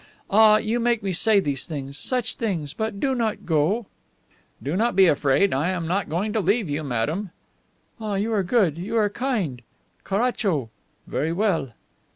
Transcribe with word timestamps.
Ah, 0.31 0.57
you 0.57 0.79
make 0.79 1.03
me 1.03 1.13
say 1.13 1.39
these 1.39 1.67
things. 1.67 1.95
Such 1.95 2.33
things! 2.33 2.73
But 2.73 2.99
do 2.99 3.13
not 3.13 3.45
go." 3.45 3.85
"Do 4.63 4.75
not 4.75 4.95
be 4.95 5.05
afraid; 5.05 5.53
I 5.53 5.69
am 5.69 5.85
not 5.87 6.09
going 6.09 6.33
to 6.33 6.39
leave 6.39 6.67
you, 6.67 6.83
madame." 6.83 7.29
"Ah, 7.99 8.15
you 8.15 8.33
are 8.33 8.41
good! 8.41 8.79
You 8.79 8.97
are 8.97 9.11
kind, 9.11 9.61
kind! 9.61 9.61
Caracho! 10.23 10.69
(Very 11.05 11.31
well.)" 11.31 11.73